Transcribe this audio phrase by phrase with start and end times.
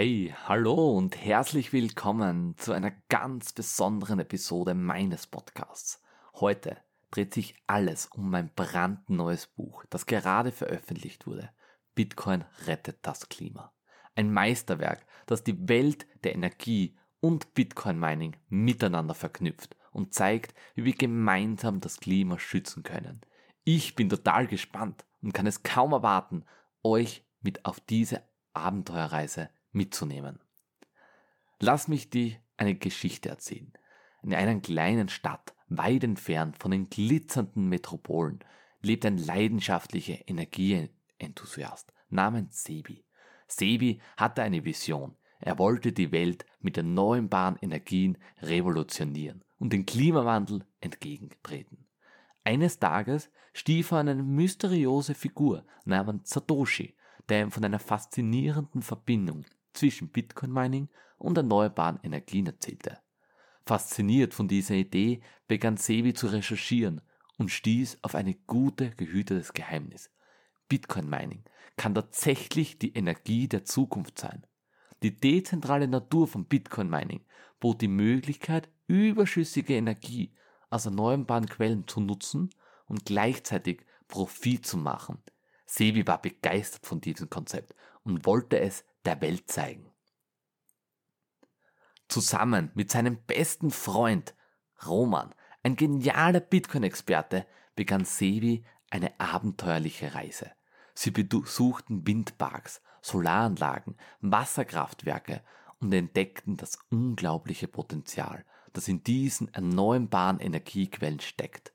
[0.00, 6.00] Hey, hallo und herzlich willkommen zu einer ganz besonderen Episode meines Podcasts.
[6.34, 6.76] Heute
[7.10, 11.50] dreht sich alles um mein brandneues Buch, das gerade veröffentlicht wurde.
[11.96, 13.72] Bitcoin rettet das Klima.
[14.14, 20.84] Ein Meisterwerk, das die Welt der Energie und Bitcoin Mining miteinander verknüpft und zeigt, wie
[20.84, 23.22] wir gemeinsam das Klima schützen können.
[23.64, 26.44] Ich bin total gespannt und kann es kaum erwarten,
[26.84, 28.22] euch mit auf diese
[28.52, 30.40] Abenteuerreise mitzunehmen.
[31.60, 33.72] Lass mich dir eine Geschichte erzählen.
[34.22, 38.40] In einer kleinen Stadt, weit entfernt von den glitzernden Metropolen,
[38.82, 43.04] lebt ein leidenschaftlicher Energieenthusiast namens Sebi.
[43.46, 45.16] Sebi hatte eine Vision.
[45.40, 51.86] Er wollte die Welt mit erneuerbaren Energien revolutionieren und den Klimawandel entgegentreten.
[52.44, 56.96] Eines Tages stief er an eine mysteriöse Figur namens Satoshi,
[57.28, 59.44] der ihm von einer faszinierenden Verbindung
[59.78, 62.98] zwischen Bitcoin Mining und erneuerbaren Energien erzählte.
[63.66, 67.00] Fasziniert von dieser Idee begann Sebi zu recherchieren
[67.36, 70.10] und stieß auf ein gute gehütetes Geheimnis.
[70.68, 71.44] Bitcoin Mining
[71.76, 74.46] kann tatsächlich die Energie der Zukunft sein.
[75.02, 77.24] Die dezentrale Natur von Bitcoin Mining
[77.60, 80.32] bot die Möglichkeit, überschüssige Energie
[80.70, 82.50] aus erneuerbaren Quellen zu nutzen
[82.86, 85.22] und gleichzeitig Profit zu machen.
[85.66, 89.90] Sebi war begeistert von diesem Konzept und wollte es der Welt zeigen.
[92.08, 94.34] Zusammen mit seinem besten Freund
[94.86, 100.50] Roman, ein genialer Bitcoin-Experte, begann Sebi eine abenteuerliche Reise.
[100.94, 105.42] Sie besuchten Windparks, Solaranlagen, Wasserkraftwerke
[105.80, 111.72] und entdeckten das unglaubliche Potenzial, das in diesen erneuerbaren Energiequellen steckt.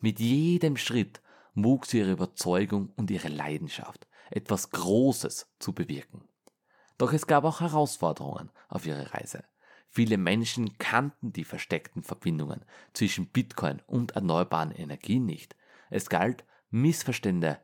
[0.00, 1.20] Mit jedem Schritt
[1.54, 6.28] wuchs ihre Überzeugung und ihre Leidenschaft, etwas Großes zu bewirken.
[7.02, 9.42] Doch es gab auch Herausforderungen auf ihrer Reise.
[9.88, 15.56] Viele Menschen kannten die versteckten Verbindungen zwischen Bitcoin und erneuerbaren Energien nicht.
[15.90, 17.58] Es galt, Missverstände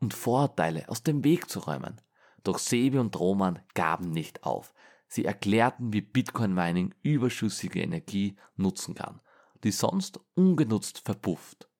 [0.00, 1.98] und Vorurteile aus dem Weg zu räumen.
[2.44, 4.74] Doch Sebi und Roman gaben nicht auf.
[5.08, 9.22] Sie erklärten, wie Bitcoin Mining überschüssige Energie nutzen kann,
[9.64, 11.70] die sonst ungenutzt verpufft.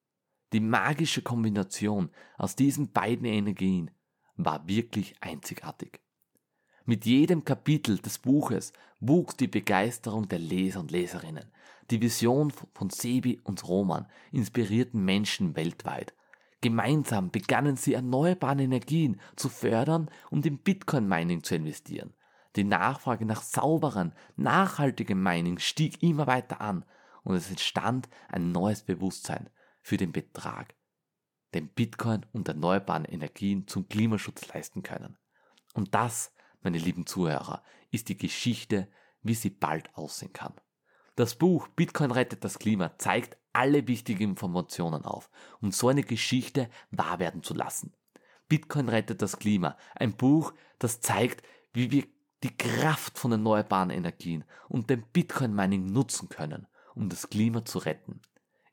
[0.55, 3.91] Die magische Kombination aus diesen beiden Energien
[4.37, 6.01] war wirklich einzigartig.
[6.85, 11.45] Mit jedem Kapitel des Buches wuchs die Begeisterung der Leser und Leserinnen.
[11.91, 16.13] Die Vision von Sebi und Roman inspirierten Menschen weltweit.
[16.61, 22.15] Gemeinsam begannen sie erneuerbare Energien zu fördern und in Bitcoin-Mining zu investieren.
[22.57, 26.85] Die Nachfrage nach sauberen, nachhaltigem Mining stieg immer weiter an
[27.23, 29.51] und es entstand ein neues Bewusstsein
[29.83, 30.75] für den Betrag,
[31.55, 35.17] den Bitcoin und erneuerbaren Energien zum Klimaschutz leisten können.
[35.75, 36.33] Und das
[36.63, 38.89] meine lieben Zuhörer, ist die Geschichte,
[39.23, 40.55] wie sie bald aussehen kann.
[41.15, 45.31] Das Buch Bitcoin rettet das Klima zeigt alle wichtigen Informationen auf,
[45.61, 47.93] um so eine Geschichte wahr werden zu lassen.
[48.49, 52.05] Bitcoin rettet das Klima, ein Buch, das zeigt, wie wir
[52.43, 58.21] die Kraft von erneuerbaren Energien und dem Bitcoin-Mining nutzen können, um das Klima zu retten.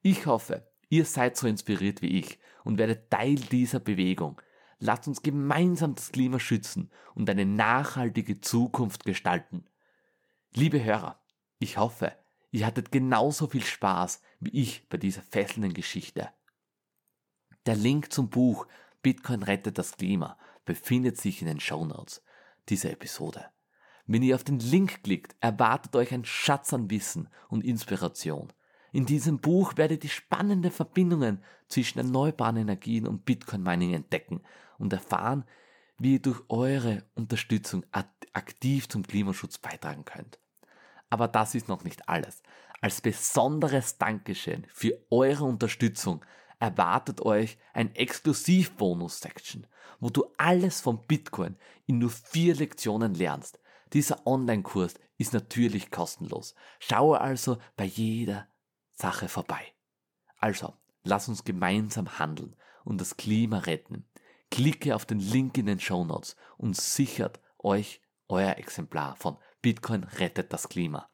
[0.01, 4.41] Ich hoffe, ihr seid so inspiriert wie ich und werdet Teil dieser Bewegung,
[4.79, 9.65] Lasst uns gemeinsam das Klima schützen und eine nachhaltige Zukunft gestalten.
[10.53, 11.21] Liebe Hörer,
[11.59, 12.13] ich hoffe,
[12.51, 16.29] ihr hattet genauso viel Spaß wie ich bei dieser fesselnden Geschichte.
[17.65, 18.67] Der Link zum Buch
[19.01, 20.37] Bitcoin rettet das Klima
[20.69, 22.21] befindet sich in den Show Notes
[22.69, 23.45] dieser Episode.
[24.05, 28.53] Wenn ihr auf den Link klickt, erwartet euch ein Schatz an Wissen und Inspiration.
[28.91, 34.41] In diesem Buch werdet ihr spannende Verbindungen zwischen erneuerbaren Energien und Bitcoin Mining entdecken
[34.77, 35.45] und erfahren,
[35.99, 40.39] wie ihr durch eure Unterstützung aktiv zum Klimaschutz beitragen könnt.
[41.09, 42.41] Aber das ist noch nicht alles.
[42.81, 46.23] Als besonderes Dankeschön für eure Unterstützung
[46.59, 49.67] erwartet euch ein Exklusivbonus-Section,
[49.99, 51.57] wo du alles vom Bitcoin
[51.87, 53.59] in nur vier Lektionen lernst.
[53.93, 56.55] Dieser Online-Kurs ist natürlich kostenlos.
[56.79, 58.47] Schaue also bei jeder
[58.99, 59.61] Sache vorbei.
[60.39, 60.73] Also,
[61.03, 64.05] lass uns gemeinsam handeln und das Klima retten.
[64.51, 70.03] Klicke auf den Link in den Show Notes und sichert euch euer Exemplar von Bitcoin
[70.03, 71.09] rettet das Klima.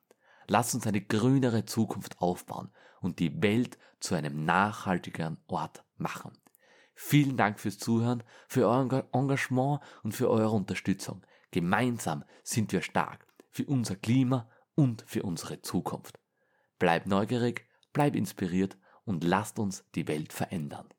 [0.48, 2.72] Lasst uns eine grünere Zukunft aufbauen
[3.02, 6.32] und die Welt zu einem nachhaltigeren Ort machen.
[6.96, 11.24] Vielen Dank fürs Zuhören, für euer Engagement und für eure Unterstützung.
[11.52, 16.20] Gemeinsam sind wir stark für unser Klima und für unsere Zukunft.
[16.80, 20.90] Bleib neugierig, bleib inspiriert und lasst uns die Welt verändern.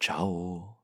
[0.00, 0.75] Ciao.